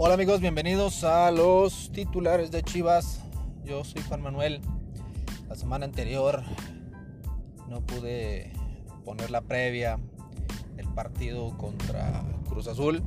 [0.00, 3.20] Hola amigos, bienvenidos a los titulares de Chivas.
[3.64, 4.60] Yo soy Juan Manuel.
[5.48, 6.44] La semana anterior
[7.68, 8.52] no pude
[9.04, 9.98] poner la previa
[10.76, 13.02] del partido contra Cruz Azul.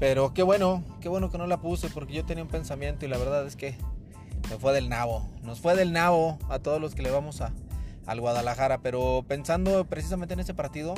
[0.00, 3.08] Pero qué bueno, qué bueno que no la puse porque yo tenía un pensamiento y
[3.08, 3.76] la verdad es que
[4.50, 5.30] me fue del nabo.
[5.44, 7.52] Nos fue del nabo a todos los que le vamos a,
[8.06, 8.78] al Guadalajara.
[8.82, 10.94] Pero pensando precisamente en ese partido,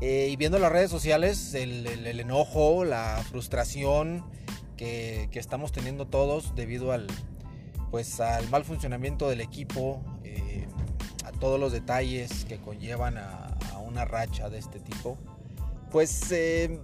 [0.00, 1.86] eh, y viendo las redes sociales, el,
[2.20, 4.24] enojo, la frustración
[4.76, 7.06] que, estamos teniendo todos debido al,
[7.90, 10.66] pues, al mal funcionamiento del equipo, eh,
[11.26, 15.18] a todos los detalles que conllevan a, una racha de este tipo,
[15.90, 16.78] pues eh,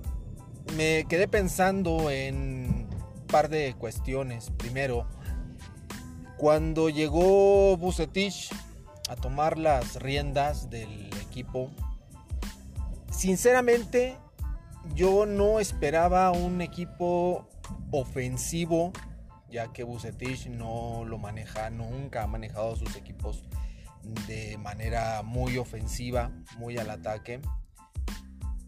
[0.76, 4.50] me quedé pensando en un par de cuestiones.
[4.56, 5.06] Primero,
[6.36, 8.50] cuando llegó Bucetich
[9.08, 11.70] a tomar las riendas del equipo,
[13.16, 14.18] Sinceramente,
[14.94, 17.48] yo no esperaba un equipo
[17.90, 18.92] ofensivo,
[19.50, 23.48] ya que Bucetich no lo maneja, nunca ha manejado sus equipos
[24.26, 27.40] de manera muy ofensiva, muy al ataque.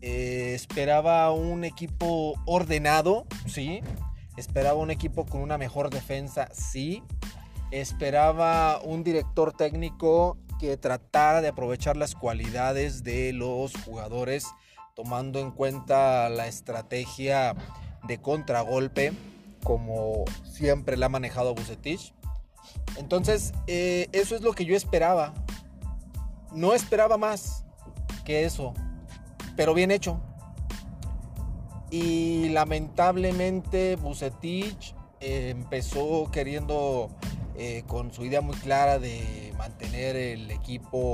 [0.01, 3.83] Eh, esperaba un equipo ordenado, sí.
[4.39, 7.03] Esperaba un equipo con una mejor defensa, sí.
[7.71, 14.47] Esperaba un director técnico que tratara de aprovechar las cualidades de los jugadores,
[14.95, 17.55] tomando en cuenta la estrategia
[18.07, 19.13] de contragolpe,
[19.63, 22.13] como siempre la ha manejado Bucetich.
[22.97, 25.35] Entonces, eh, eso es lo que yo esperaba.
[26.53, 27.65] No esperaba más
[28.25, 28.75] que eso,
[29.57, 30.21] pero bien hecho.
[31.91, 37.11] Y lamentablemente Bucetich eh, empezó queriendo
[37.61, 41.13] eh, con su idea muy clara de mantener el equipo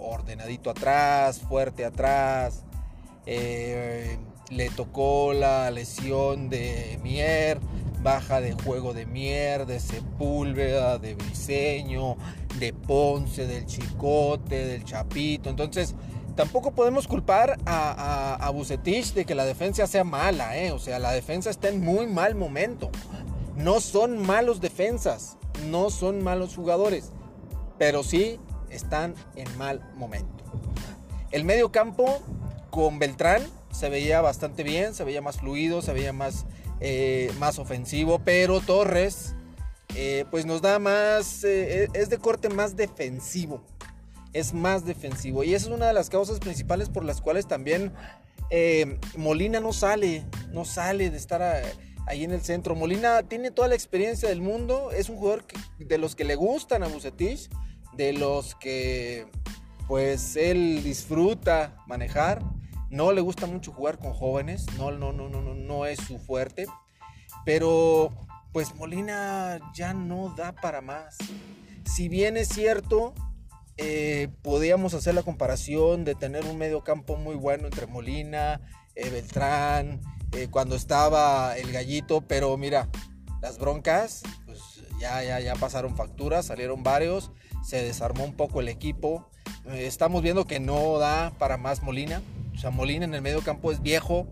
[0.00, 2.62] ordenadito atrás, fuerte atrás.
[3.26, 4.16] Eh,
[4.50, 7.58] le tocó la lesión de Mier,
[8.04, 12.16] baja de juego de Mier, de Sepúlveda, de Briseño,
[12.60, 15.50] de Ponce, del Chicote, del Chapito.
[15.50, 15.96] Entonces,
[16.36, 20.70] tampoco podemos culpar a, a, Bucetich de que la defensa sea mala, ¿eh?
[20.70, 22.92] o sea, la defensa está en muy mal momento.
[23.56, 25.36] No son malos defensas
[25.66, 27.12] no son malos jugadores,
[27.78, 28.38] pero sí
[28.70, 30.44] están en mal momento.
[31.30, 32.20] El medio campo
[32.70, 36.46] con Beltrán se veía bastante bien, se veía más fluido, se veía más,
[36.80, 39.34] eh, más ofensivo, pero Torres
[39.94, 43.62] eh, pues nos da más, eh, es de corte más defensivo,
[44.32, 47.92] es más defensivo y esa es una de las causas principales por las cuales también
[49.16, 51.42] Molina no sale, no sale de estar...
[51.42, 51.62] A,
[52.06, 52.74] ahí en el centro.
[52.74, 55.44] Molina tiene toda la experiencia del mundo, es un jugador
[55.78, 57.48] de los que le gustan a Bucetich,
[57.96, 59.26] de los que
[59.88, 62.42] pues él disfruta manejar.
[62.90, 66.18] No le gusta mucho jugar con jóvenes, no, no, no, no, no, no es su
[66.18, 66.66] fuerte.
[67.44, 68.12] Pero
[68.52, 71.16] pues Molina ya no da para más.
[71.84, 73.14] Si bien es cierto,
[73.76, 78.60] eh, podíamos hacer la comparación de tener un medio campo muy bueno entre Molina,
[78.94, 80.00] eh, Beltrán,
[80.32, 82.88] eh, cuando estaba el gallito, pero mira,
[83.42, 84.60] las broncas, pues
[85.00, 87.32] ya, ya, ya pasaron facturas, salieron varios,
[87.64, 89.28] se desarmó un poco el equipo.
[89.66, 92.22] Eh, estamos viendo que no da para más Molina.
[92.54, 94.28] O sea, Molina en el medio campo es viejo,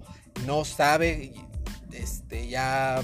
[0.46, 1.32] no sabe
[1.92, 3.02] este, ya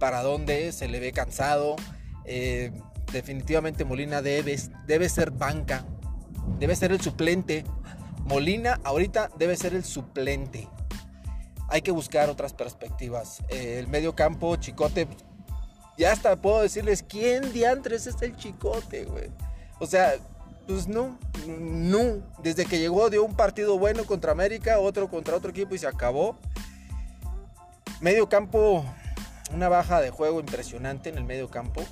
[0.00, 1.76] para dónde, se le ve cansado.
[2.24, 2.72] Eh,
[3.12, 5.84] definitivamente Molina debe, debe ser banca,
[6.58, 7.64] debe ser el suplente.
[8.24, 10.68] Molina ahorita debe ser el suplente
[11.68, 13.42] hay que buscar otras perspectivas.
[13.48, 15.06] Eh, el medio campo, Chicote,
[15.96, 19.30] ya hasta puedo decirles quién diantres es el Chicote, güey.
[19.78, 20.14] O sea,
[20.66, 22.22] pues no, no.
[22.42, 25.86] Desde que llegó dio un partido bueno contra América, otro contra otro equipo y se
[25.86, 26.36] acabó.
[28.00, 28.84] Medio campo,
[29.52, 31.82] una baja de juego impresionante en el medio campo.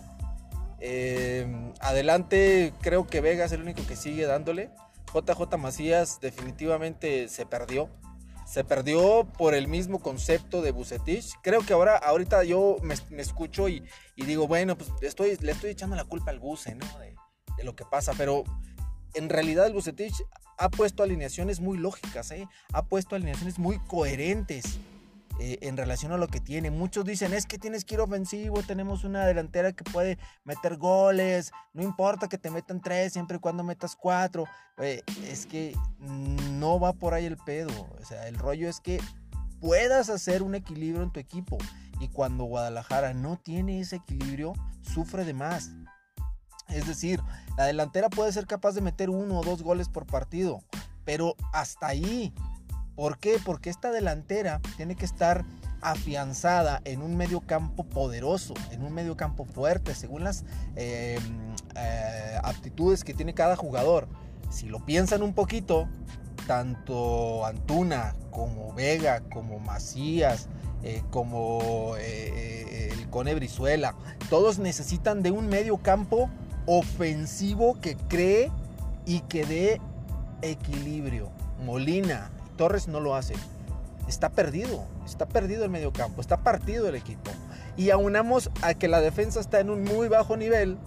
[0.81, 1.47] Eh,
[1.81, 4.71] adelante, creo que Vega es el único que sigue dándole.
[5.13, 7.89] JJ Macías definitivamente se perdió
[8.47, 11.35] se perdió por el mismo concepto de Bucetich.
[11.43, 13.83] Creo que ahora, ahorita yo me, escucho y,
[14.17, 16.87] digo, bueno, pues estoy, le estoy echando la culpa al Buce, ¿no?
[16.99, 17.15] De,
[17.57, 18.45] de, lo que pasa, pero
[19.15, 20.15] en realidad el Bucetich
[20.59, 22.49] ha puesto alineaciones muy lógicas, ¿eh?
[22.73, 24.79] Ha puesto alineaciones muy coherentes.
[25.39, 26.71] Eh, en relación a lo que tiene.
[26.71, 31.53] Muchos dicen, es que tienes que ir ofensivo, tenemos una delantera que puede meter goles,
[31.75, 34.45] no importa que te metan tres, siempre y cuando metas cuatro.
[34.79, 37.71] es que no va por ahí el pedo.
[38.01, 38.99] O sea, el rollo es que
[39.61, 41.59] puedas hacer un equilibrio en tu equipo.
[42.01, 45.71] Y cuando Guadalajara no tiene ese equilibrio, sufre de más.
[46.69, 47.21] Es decir,
[47.57, 50.63] la delantera puede ser capaz de meter uno o dos goles por partido,
[51.05, 52.35] pero hasta ahí.
[52.97, 53.39] ¿Por qué?
[53.45, 55.45] Porque esta delantera tiene que estar
[55.83, 60.45] afianzada en un medio campo poderoso, en un medio campo fuerte, según las
[60.75, 61.19] eh,
[61.77, 64.09] eh, aptitudes que tiene cada jugador.
[64.51, 65.89] Si lo piensan un poquito,
[66.47, 70.49] tanto Antuna como Vega, como Macías,
[70.83, 73.95] eh, como el Cone Brizuela,
[74.31, 76.31] todos necesitan de un medio campo
[76.65, 78.51] ofensivo que cree
[79.05, 79.81] y que dé
[80.43, 81.31] equilibrio.
[81.65, 83.39] Molina, Torres no lo hacen
[84.09, 87.31] está perdido, está perdido el medio campo, está partido el equipo.
[87.77, 90.79] Y aunamos a que la defensa está en un muy bajo nivel,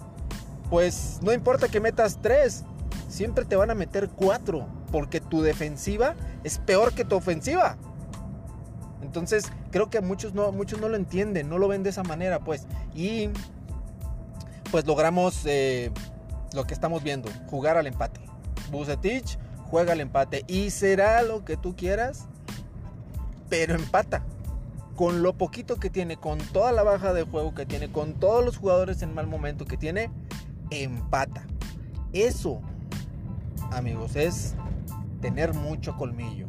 [0.68, 2.64] pues no importa que metas tres,
[3.08, 6.14] siempre te van a meter cuatro, porque tu defensiva
[6.44, 7.76] es peor que tu ofensiva.
[9.02, 12.40] Entonces, creo que muchos no, muchos no lo entienden, no lo ven de esa manera,
[12.40, 12.66] pues.
[12.94, 13.30] Y
[14.70, 15.90] pues logramos eh,
[16.54, 18.20] lo que estamos viendo, jugar al empate.
[18.70, 19.38] Bucetich
[19.70, 22.26] juega al empate y será lo que tú quieras,
[23.48, 24.24] pero empata.
[24.96, 28.44] Con lo poquito que tiene, con toda la baja de juego que tiene, con todos
[28.44, 30.10] los jugadores en mal momento que tiene,
[30.70, 31.46] empata.
[32.12, 32.60] Eso,
[33.70, 34.54] amigos, es
[35.22, 36.48] tener mucho colmillo.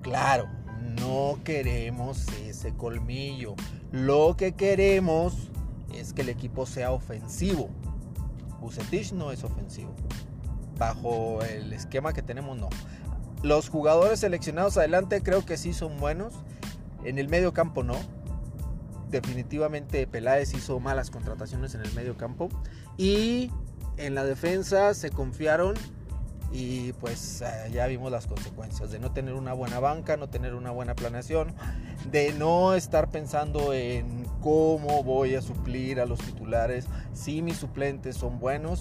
[0.00, 0.46] Claro,
[0.80, 3.54] no queremos ese colmillo.
[3.92, 5.50] Lo que queremos
[5.92, 7.68] es que el equipo sea ofensivo.
[8.60, 9.94] Bucetich no es ofensivo.
[10.78, 12.68] Bajo el esquema que tenemos, no.
[13.42, 16.34] Los jugadores seleccionados adelante creo que sí son buenos.
[17.04, 17.96] En el medio campo no.
[19.10, 22.48] Definitivamente Peláez hizo malas contrataciones en el medio campo.
[22.96, 23.50] Y
[23.96, 25.74] en la defensa se confiaron
[26.54, 30.54] y pues eh, ya vimos las consecuencias de no tener una buena banca, no tener
[30.54, 31.52] una buena planeación,
[32.12, 38.16] de no estar pensando en cómo voy a suplir a los titulares, si mis suplentes
[38.16, 38.78] son buenos,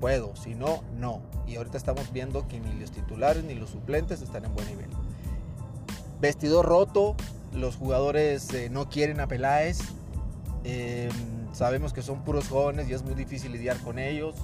[0.00, 1.20] puedo, si no, no.
[1.46, 4.88] Y ahorita estamos viendo que ni los titulares ni los suplentes están en buen nivel.
[6.20, 7.14] Vestido roto,
[7.52, 9.78] los jugadores eh, no quieren a Peláez.
[10.64, 11.10] Em,
[11.52, 14.34] sabemos que son puros jóvenes y es muy difícil lidiar con ellos.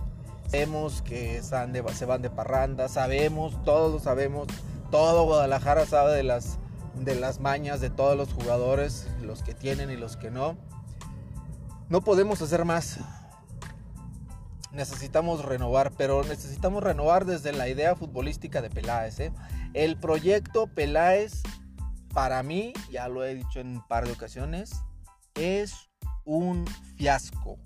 [0.50, 4.46] Sabemos que se van de parranda, sabemos, todos lo sabemos.
[4.90, 6.58] Todo Guadalajara sabe de las,
[6.94, 10.56] de las mañas de todos los jugadores, los que tienen y los que no.
[11.88, 13.00] No podemos hacer más
[14.72, 19.20] necesitamos renovar, pero necesitamos renovar desde la idea futbolística de Peláez.
[19.20, 19.32] ¿eh?
[19.74, 21.42] El proyecto Peláez,
[22.12, 24.72] para mí, ya lo he dicho en un par de ocasiones,
[25.34, 25.88] es
[26.24, 26.66] un
[26.96, 27.58] fiasco.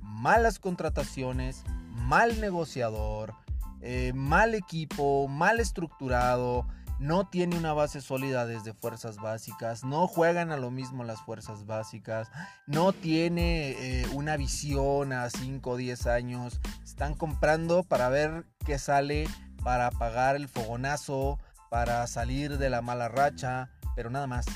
[0.00, 3.34] Malas contrataciones, mal negociador,
[3.80, 6.66] eh, mal equipo, mal estructurado,
[6.98, 11.66] no tiene una base sólida desde fuerzas básicas, no juegan a lo mismo las fuerzas
[11.66, 12.30] básicas,
[12.66, 18.78] no tiene eh, una visión a 5 o 10 años, están comprando para ver qué
[18.78, 19.28] sale,
[19.62, 21.38] para pagar el fogonazo,
[21.70, 24.46] para salir de la mala racha, pero nada más.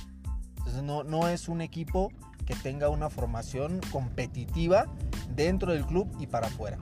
[0.58, 2.10] Entonces no, no es un equipo
[2.46, 4.86] que tenga una formación competitiva
[5.34, 6.78] dentro del club y para afuera.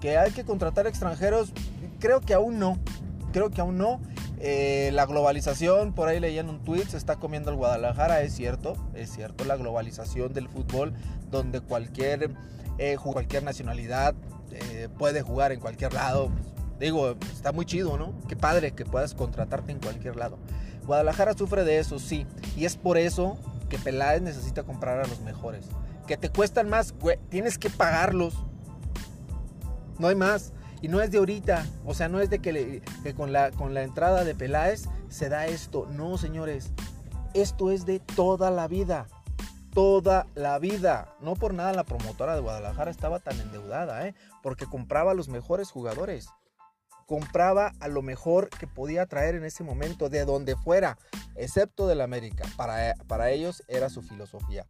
[0.00, 1.52] Que hay que contratar extranjeros,
[1.98, 2.78] creo que aún no,
[3.32, 4.00] creo que aún no.
[4.46, 8.76] Eh, la globalización, por ahí leían un tweet, se está comiendo el Guadalajara, es cierto,
[8.92, 10.92] es cierto, la globalización del fútbol,
[11.30, 12.30] donde cualquier,
[12.76, 14.14] eh, cualquier nacionalidad
[14.50, 16.30] eh, puede jugar en cualquier lado.
[16.78, 18.12] Digo, está muy chido, ¿no?
[18.28, 20.38] Qué padre que puedas contratarte en cualquier lado.
[20.84, 23.38] Guadalajara sufre de eso, sí, y es por eso
[23.70, 25.70] que Peláez necesita comprar a los mejores.
[26.06, 26.92] Que te cuestan más,
[27.30, 28.34] tienes que pagarlos.
[29.98, 30.52] No hay más.
[30.84, 32.82] Y no es de ahorita, o sea, no es de que,
[33.16, 35.86] con, la, con la entrada de Peláez se da esto.
[35.86, 36.72] No, señores,
[37.32, 39.06] esto es de toda la vida.
[39.72, 41.16] Toda la vida.
[41.22, 44.14] No por nada la promotora de Guadalajara estaba tan endeudada, ¿eh?
[44.42, 46.28] porque compraba a los mejores jugadores.
[47.06, 50.98] Compraba a lo mejor que podía traer en ese momento, de donde fuera,
[51.34, 52.44] excepto del América.
[52.58, 54.66] Para, para ellos era su filosofía.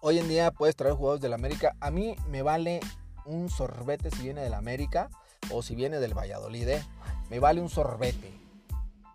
[0.00, 1.74] Hoy en día puedes traer jugadores del América.
[1.80, 2.78] A mí me vale
[3.30, 5.08] un sorbete si viene del América
[5.50, 6.68] o si viene del Valladolid.
[6.68, 6.84] ¿eh?
[7.30, 8.32] Me vale un sorbete.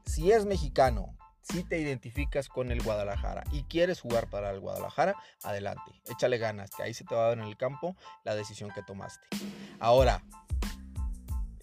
[0.05, 5.15] Si es mexicano, si te identificas con el Guadalajara y quieres jugar para el Guadalajara,
[5.43, 8.71] adelante, échale ganas, que ahí se te va a dar en el campo la decisión
[8.71, 9.27] que tomaste.
[9.79, 10.23] Ahora,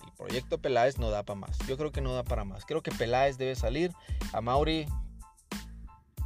[0.04, 1.58] el proyecto Peláez no da para más.
[1.66, 2.64] Yo creo que no da para más.
[2.64, 3.92] Creo que Peláez debe salir.
[4.32, 4.86] A Mauri,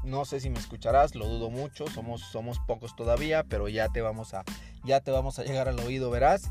[0.06, 4.02] no sé si me escucharás, lo dudo mucho, somos, somos pocos todavía, pero ya te
[4.02, 4.44] vamos a
[4.86, 6.50] ya te vamos a llegar al oído, verás.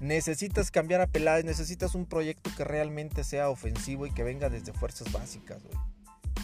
[0.00, 4.72] Necesitas cambiar a Peláez, necesitas un proyecto que realmente sea ofensivo y que venga desde
[4.72, 5.62] fuerzas básicas,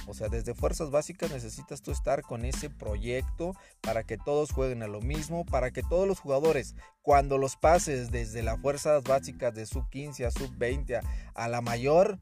[0.07, 4.83] O sea, desde fuerzas básicas necesitas tú estar con ese proyecto para que todos jueguen
[4.83, 9.55] a lo mismo, para que todos los jugadores, cuando los pases desde las fuerzas básicas
[9.55, 11.01] de sub 15 a sub 20
[11.35, 12.21] a, la mayor,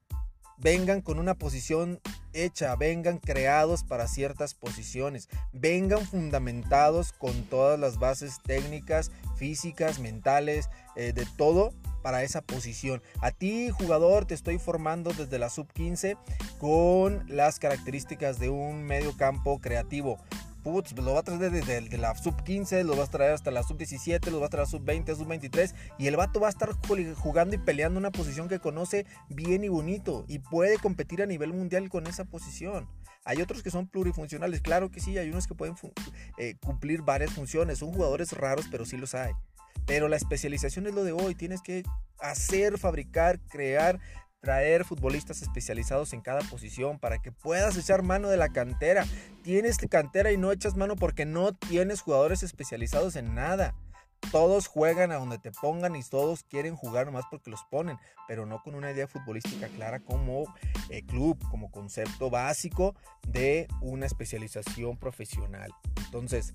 [0.59, 2.01] vengan con una posición
[2.33, 10.69] hecha, vengan creados para ciertas posiciones, vengan fundamentados con todas las bases técnicas, físicas, mentales,
[10.97, 11.73] eh, de todo
[12.03, 13.03] para esa posición.
[13.21, 16.17] A ti, jugador, te estoy formando desde la sub 15
[16.59, 20.19] con las características de un medio campo creativo
[20.67, 23.77] lo va a traer desde la sub 15, lo va a traer hasta la sub
[23.79, 26.51] 17, lo va a traer a sub 20, sub 23 y el vato va a
[26.51, 26.71] estar
[27.15, 31.53] jugando y peleando una posición que conoce bien y bonito y puede competir a nivel
[31.53, 32.89] mundial con esa posición.
[33.25, 35.77] Hay otros que son plurifuncionales, claro que sí, hay unos que pueden
[36.37, 39.33] eh, cumplir varias funciones, son jugadores raros, pero sí los hay.
[39.87, 41.85] Pero la especialización es lo de hoy, tienes que
[42.19, 44.01] hacer, fabricar, crear
[44.41, 49.05] traer futbolistas especializados en cada posición para que puedas echar mano de la cantera.
[49.43, 53.75] Tienes cantera y no echas mano porque no tienes jugadores especializados en nada.
[54.33, 58.45] Todos juegan a donde te pongan y todos quieren jugar nomás porque los ponen, pero
[58.45, 60.45] no con una idea futbolística clara como
[60.91, 62.95] eh, club, como concepto básico
[63.29, 65.73] de una especialización profesional.
[66.05, 66.55] Entonces,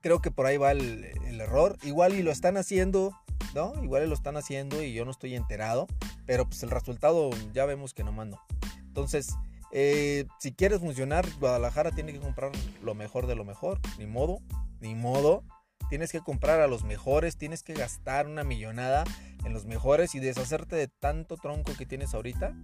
[0.00, 1.76] creo que por ahí va el, el error.
[1.82, 3.14] Igual y lo están haciendo
[3.54, 3.72] ¿no?
[3.82, 5.86] Igual lo están haciendo y yo no estoy enterado,
[6.26, 8.40] pero pues el resultado ya vemos que no mando.
[8.86, 9.34] Entonces,
[9.72, 12.52] eh, si quieres funcionar, Guadalajara tiene que comprar
[12.82, 14.40] lo mejor de lo mejor, ni modo,
[14.80, 15.44] ni modo.
[15.88, 19.04] Tienes que comprar a los mejores, tienes que gastar una millonada
[19.44, 22.54] en los mejores y deshacerte de tanto tronco que tienes ahorita.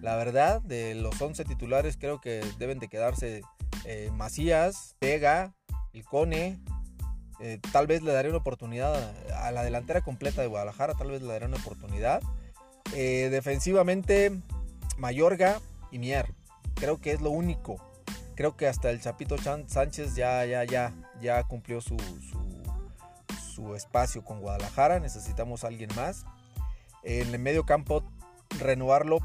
[0.00, 3.42] La verdad, de los 11 titulares creo que deben de quedarse
[3.84, 5.54] eh, Macías, Vega,
[6.00, 6.58] Cone
[7.44, 11.22] eh, tal vez le daré una oportunidad a, la delantera completa de Guadalajara, tal vez
[11.22, 12.22] le daré una oportunidad.
[12.94, 14.30] Eh, defensivamente,
[14.96, 16.32] Mayorga y Mier.
[16.76, 17.84] Creo que es lo único.
[18.36, 21.96] Creo que hasta el Chapito Sánchez ya, ya, ya, ya cumplió su,
[23.52, 25.00] su, espacio con Guadalajara.
[25.00, 26.24] Necesitamos a alguien más.
[27.02, 28.04] En el medio campo,
[28.60, 29.18] renovarlo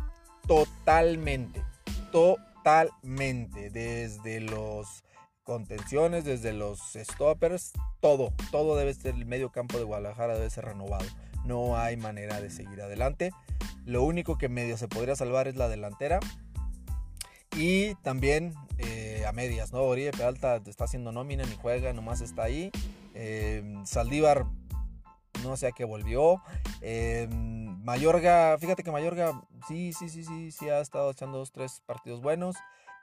[0.47, 1.63] totalmente.
[2.11, 3.69] Totalmente.
[3.69, 5.03] Desde los
[5.47, 10.65] contenciones, desde los stoppers, todo, todo debe ser el medio campo de Guadalajara debe ser
[10.65, 11.05] renovado.
[11.45, 13.31] No hay manera de seguir adelante.
[13.85, 16.19] Lo único que medio se podría salvar es la delantera.
[17.55, 19.83] Y también eh, a medias, ¿no?
[19.83, 22.69] Oribe Peralta está haciendo nómina ni juega, nomás está ahí.
[23.13, 24.45] Eh, Saldívar,
[25.43, 26.41] no sé a qué volvió.
[26.81, 31.81] Eh, Mayorga, fíjate que Mayorga, sí, sí, sí, sí, sí ha estado echando dos, tres
[31.85, 32.57] partidos buenos.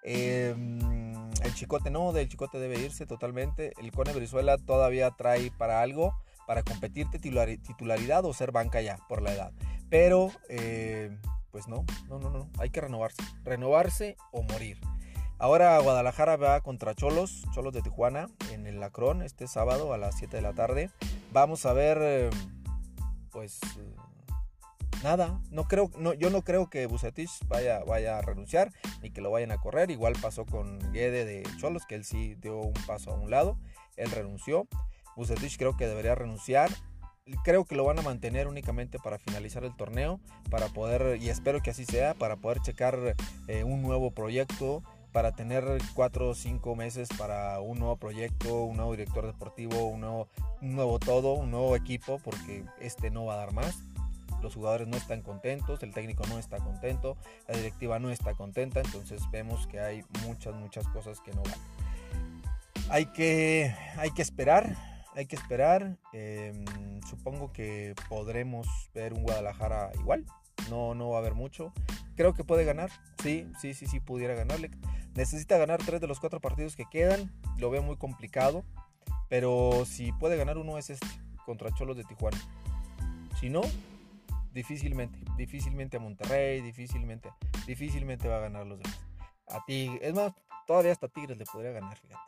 [0.06, 1.13] Em,
[1.44, 3.72] el Chicote no, del Chicote debe irse totalmente.
[3.78, 6.14] El Cone Brizuela todavía trae para algo,
[6.46, 9.52] para competir titularidad o ser banca ya por la edad.
[9.90, 11.16] Pero, eh,
[11.50, 13.22] pues no, no, no, no, hay que renovarse.
[13.44, 14.80] Renovarse o morir.
[15.38, 20.16] Ahora Guadalajara va contra Cholos, Cholos de Tijuana, en el Lacrón, este sábado a las
[20.16, 20.90] 7 de la tarde.
[21.32, 22.30] Vamos a ver, em,
[23.30, 23.60] pues
[25.04, 29.30] nada, no creo, yo no creo que Bucetich vaya, vaya a renunciar ni que lo
[29.30, 29.90] vayan a correr.
[29.90, 33.58] Igual pasó con Guede de Cholos, que él sí dio un paso a un lado,
[33.96, 34.66] él renunció.
[35.14, 36.70] Bucetich creo que debería renunciar.
[37.44, 40.20] Creo que lo van a mantener únicamente para finalizar el torneo,
[40.50, 43.14] para poder, y espero que así sea, para poder checar
[43.48, 44.82] eh, un nuevo proyecto,
[45.12, 50.00] para tener cuatro o cinco meses para un nuevo proyecto, un nuevo director deportivo, un
[50.00, 50.28] nuevo,
[50.60, 53.74] un nuevo todo, un nuevo equipo, porque este no va a dar más
[54.44, 57.16] los jugadores no están contentos, el técnico no está contento,
[57.48, 61.54] la directiva no está contenta, entonces vemos que hay muchas, muchas cosas que no van.
[62.90, 64.76] Hay que, hay que esperar,
[65.14, 65.96] hay que esperar.
[66.12, 66.64] Em,
[67.08, 70.26] supongo que podremos ver un Guadalajara igual.
[70.68, 71.72] No, no va a haber mucho.
[72.14, 72.90] Creo que puede ganar.
[73.22, 74.70] Sí, sí, sí, sí, pudiera ganarle.
[75.14, 77.32] Necesita ganar tres de los cuatro partidos que quedan.
[77.56, 78.64] Lo veo muy complicado.
[79.30, 81.06] Pero si puede ganar uno es este,
[81.46, 82.38] contra Cholos de Tijuana.
[83.40, 83.62] Si no,
[84.54, 87.30] difícilmente, difícilmente a Monterrey, difícilmente,
[87.66, 89.00] difícilmente va a ganar los demás.
[89.48, 90.32] A Tigres, es más,
[90.66, 92.22] todavía hasta Tigres le podría ganar, fíjate.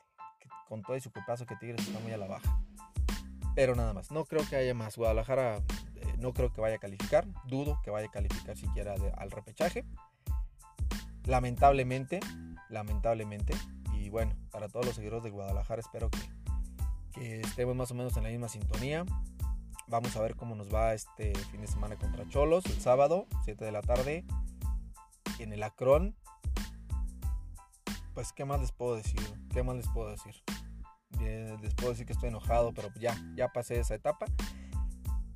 [0.68, 2.58] con todo su paso que Tigres está muy a la baja.
[3.54, 4.96] Pero nada más, no creo que haya más.
[4.96, 9.30] Guadalajara eh, no creo que vaya a calificar, dudo que vaya a calificar siquiera al
[9.30, 9.84] repechaje.
[11.24, 12.20] Lamentablemente,
[12.68, 13.54] lamentablemente.
[13.94, 16.10] Y bueno, para todos los seguidores de Guadalajara espero
[17.14, 19.06] que estemos más o menos en la misma sintonía.
[19.88, 23.64] Vamos a ver cómo nos va este fin de semana contra Cholos, el sábado, 7
[23.64, 24.24] de la tarde,
[25.38, 26.16] en el Acron.
[28.12, 29.20] Pues, ¿qué más les puedo decir?
[29.52, 30.34] ¿Qué más les puedo decir?
[31.62, 34.26] les puedo decir que estoy enojado, pero ya, ya pasé esa etapa.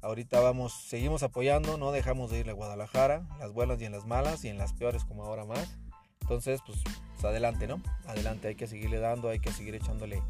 [0.03, 4.07] Ahorita vamos, seguimos apoyando, no dejamos de ir a Guadalajara, las buenas y en las
[4.07, 5.79] malas y en las peores como ahora más.
[6.23, 6.79] Entonces, pues,
[7.13, 7.83] pues adelante, ¿no?
[8.07, 10.23] Adelante, hay que seguirle dando, hay que seguir echándole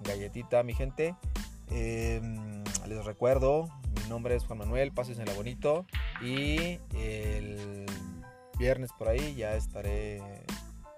[0.00, 1.14] galletita a mi gente.
[1.70, 2.20] Eh,
[2.88, 3.68] les recuerdo,
[4.00, 5.86] mi nombre es Juan Manuel, pásensela bonito
[6.22, 7.84] y el
[8.58, 10.16] viernes por ahí ya estaré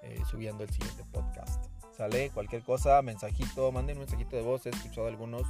[0.02, 1.66] eh, subiendo el siguiente podcast.
[1.96, 2.30] ¿Sale?
[2.30, 5.42] Cualquier cosa, mensajito, manden un mensajito de voz, he escuchado algunos.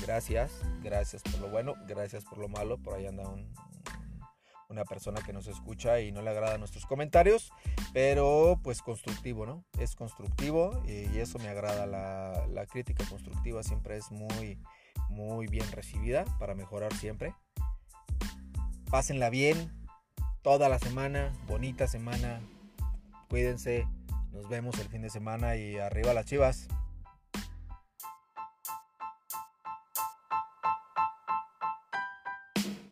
[0.00, 2.78] Gracias, gracias por lo bueno, gracias por lo malo.
[2.78, 3.24] Por ahí anda
[4.68, 7.52] una persona que nos escucha y no le agrada nuestros comentarios,
[7.92, 9.64] pero pues constructivo, ¿no?
[9.78, 11.86] Es constructivo y eso me agrada.
[11.86, 14.58] La crítica constructiva siempre es muy,
[15.12, 17.34] muy bien recibida para mejorar siempre.
[18.90, 19.70] Pásenla bien
[20.42, 22.40] toda la semana, bonita semana.
[23.28, 23.86] Cuídense.
[24.32, 26.68] Nos vemos el fin de semana y arriba las chivas.